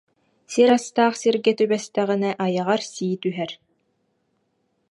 [0.51, 3.51] Сир астаах сиргэ түбэстэҕинэ айаҕар сии түһэр